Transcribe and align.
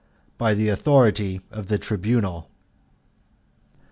"By 0.39 0.55
the 0.55 0.67
authority 0.69 1.41
of 1.51 1.67
the 1.67 1.77
Tribunal." 1.77 2.49